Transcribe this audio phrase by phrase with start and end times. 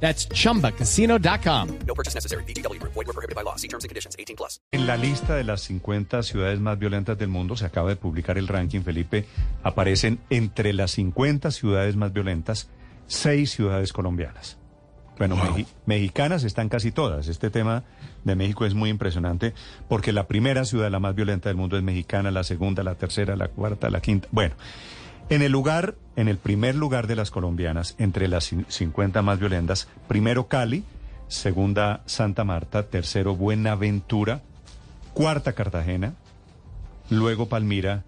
[0.00, 1.68] That's chumbacasino.com.
[1.86, 2.44] No purchase necessary.
[2.44, 2.78] BGW.
[2.82, 3.56] Void were prohibited by law.
[3.56, 4.14] See terms and conditions.
[4.18, 4.60] 18 plus.
[4.72, 8.36] En la lista de las 50 ciudades más violentas del mundo, se acaba de publicar
[8.38, 9.26] el ranking, Felipe,
[9.62, 12.68] aparecen entre las 50 ciudades más violentas,
[13.06, 14.58] seis ciudades colombianas.
[15.18, 17.28] Bueno, meji- mexicanas están casi todas.
[17.28, 17.84] Este tema
[18.24, 19.54] de México es muy impresionante
[19.88, 23.34] porque la primera ciudad, la más violenta del mundo, es mexicana, la segunda, la tercera,
[23.34, 24.28] la cuarta, la quinta.
[24.30, 24.56] Bueno,
[25.28, 29.38] en el lugar, en el primer lugar de las colombianas, entre las cin- 50 más
[29.38, 30.84] violentas, primero Cali,
[31.28, 34.40] segunda Santa Marta, tercero Buenaventura,
[35.14, 36.14] cuarta Cartagena,
[37.10, 38.04] luego Palmira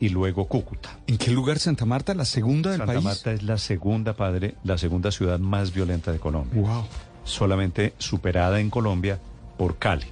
[0.00, 0.98] y luego Cúcuta.
[1.06, 2.14] ¿En qué lugar Santa Marta?
[2.14, 3.04] ¿La segunda del Santa país?
[3.04, 6.60] Marta es la segunda, padre, la segunda ciudad más violenta de Colombia.
[6.60, 6.84] Wow.
[7.24, 9.18] solamente superada en Colombia
[9.56, 10.06] por Cali.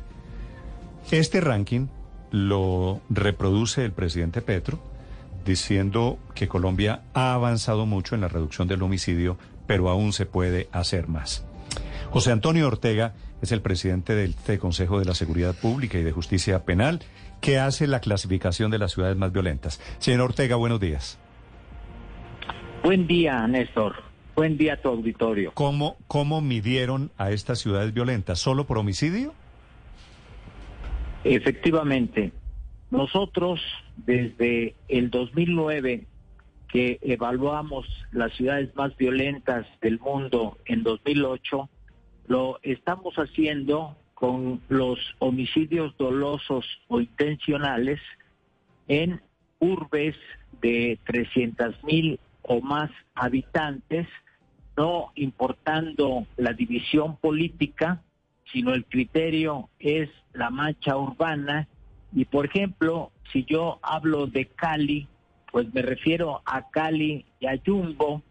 [1.10, 1.88] Este ranking
[2.30, 4.80] lo reproduce el presidente Petro
[5.44, 10.68] diciendo que Colombia ha avanzado mucho en la reducción del homicidio, pero aún se puede
[10.72, 11.46] hacer más.
[12.10, 16.64] José Antonio Ortega es el presidente del Consejo de la Seguridad Pública y de Justicia
[16.64, 17.00] Penal,
[17.40, 19.80] que hace la clasificación de las ciudades más violentas.
[19.98, 21.18] Señor Ortega, buenos días.
[22.84, 23.94] Buen día, Néstor.
[24.34, 25.52] Buen día a tu auditorio.
[25.54, 28.38] ¿Cómo, cómo midieron a estas ciudades violentas?
[28.38, 29.34] ¿Solo por homicidio?
[31.24, 32.32] Efectivamente,
[32.92, 33.60] nosotros
[33.96, 36.06] desde el 2009
[36.68, 41.68] que evaluamos las ciudades más violentas del mundo en 2008,
[42.28, 48.00] lo estamos haciendo con los homicidios dolosos o intencionales
[48.88, 49.20] en
[49.58, 50.14] urbes
[50.60, 54.06] de 300 mil o más habitantes,
[54.76, 58.02] no importando la división política,
[58.52, 61.68] sino el criterio es la mancha urbana.
[62.14, 65.08] Y por ejemplo, si yo hablo de Cali,
[65.50, 68.22] pues me refiero a Cali y a Yumbo.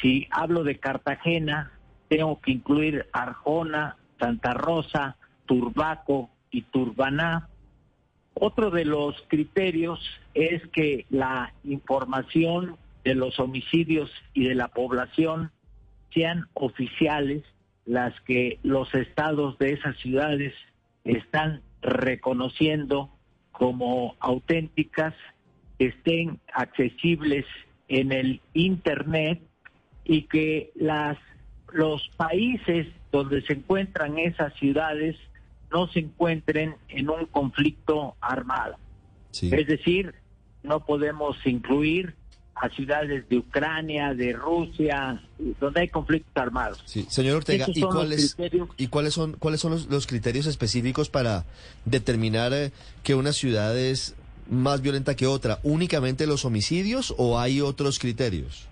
[0.00, 1.72] Si hablo de Cartagena,
[2.08, 5.16] tengo que incluir Arjona, Santa Rosa,
[5.46, 7.48] Turbaco y Turbaná.
[8.34, 10.00] Otro de los criterios
[10.34, 15.52] es que la información de los homicidios y de la población
[16.12, 17.44] sean oficiales,
[17.84, 20.52] las que los estados de esas ciudades
[21.04, 23.10] están reconociendo
[23.52, 25.14] como auténticas,
[25.78, 27.46] estén accesibles
[27.88, 29.40] en el Internet
[30.04, 31.16] y que las,
[31.72, 35.16] los países donde se encuentran esas ciudades
[35.70, 38.76] no se encuentren en un conflicto armado.
[39.30, 39.50] Sí.
[39.52, 40.14] Es decir,
[40.62, 42.14] no podemos incluir
[42.56, 45.22] a ciudades de Ucrania, de Rusia,
[45.60, 46.82] donde hay conflictos armados.
[46.86, 48.36] Sí, señor Ortega, ¿y cuáles.
[48.78, 51.44] ¿y cuáles son, cuáles son los, los criterios específicos para
[51.84, 52.72] determinar eh,
[53.02, 54.16] que una ciudad es
[54.48, 55.58] más violenta que otra?
[55.64, 58.68] ¿Únicamente los homicidios o hay otros criterios?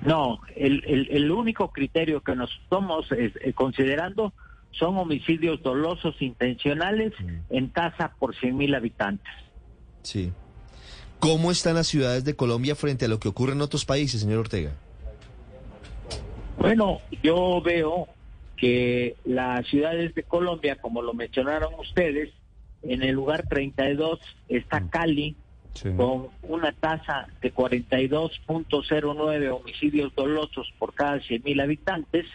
[0.00, 4.32] No, el, el, el único criterio que nos estamos eh, eh, considerando
[4.70, 7.12] son homicidios dolosos intencionales
[7.50, 9.30] en tasa por 100 mil habitantes.
[10.02, 10.32] Sí.
[11.20, 14.38] ¿Cómo están las ciudades de Colombia frente a lo que ocurre en otros países, señor
[14.38, 14.72] Ortega?
[16.58, 18.08] Bueno, yo veo
[18.56, 22.30] que las ciudades de Colombia, como lo mencionaron ustedes,
[22.82, 25.36] en el lugar 32 está Cali,
[25.74, 25.88] Sí.
[25.96, 32.26] con una tasa de 42.09 homicidios dolosos por cada 100 mil habitantes.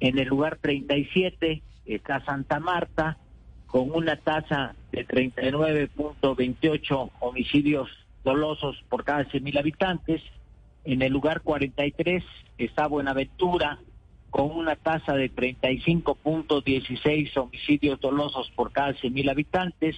[0.00, 3.18] En el lugar 37 está Santa Marta,
[3.66, 7.88] con una tasa de 39.28 homicidios
[8.26, 10.20] dolosos por cada 100 mil habitantes.
[10.84, 12.24] En el lugar 43
[12.58, 13.78] está Buenaventura,
[14.30, 19.94] con una tasa de 35.16 homicidios dolosos por cada 100 mil habitantes.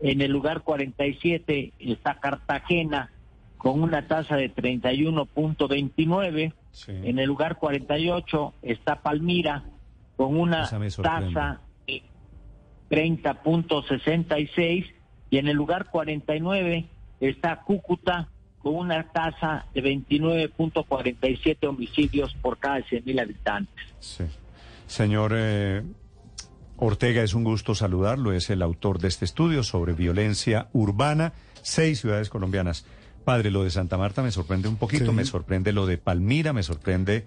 [0.00, 3.10] En el lugar 47 está Cartagena
[3.58, 6.52] con una tasa de 31.29.
[6.70, 6.92] Sí.
[6.92, 9.64] En el lugar 48 está Palmira
[10.16, 12.04] con una tasa de
[12.88, 14.94] 30.66.
[15.30, 16.86] Y en el lugar 49
[17.28, 18.28] está Cúcuta
[18.58, 23.84] con una tasa de 29.47 homicidios por cada 100.000 habitantes.
[24.00, 24.24] Sí.
[24.86, 25.82] Señor eh,
[26.76, 28.32] Ortega, es un gusto saludarlo.
[28.32, 32.86] Es el autor de este estudio sobre violencia urbana, seis ciudades colombianas.
[33.24, 35.12] Padre, lo de Santa Marta me sorprende un poquito, Sí.
[35.12, 37.26] me sorprende lo de Palmira, me sorprende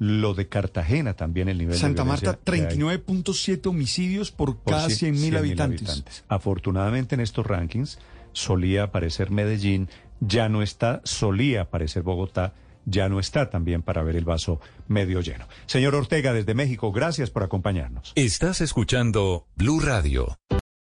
[0.00, 4.56] Lo de Cartagena también el nivel Santa de Marta, violencia que hay 39.7 homicidios por,
[4.56, 6.24] por cada 100.000 100.000 habitantes.
[6.28, 8.00] Afortunadamente en estos rankings
[8.34, 9.88] solía aparecer Medellín,
[10.20, 12.52] ya no está, solía aparecer Bogotá,
[12.84, 15.46] ya no está también para ver el vaso medio lleno.
[15.66, 18.12] Señor Ortega desde México, gracias por acompañarnos.
[18.14, 20.36] Estás escuchando Blue Radio.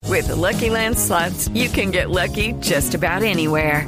[0.08, 3.88] With the Lucky Land slots, you can get lucky just about anywhere.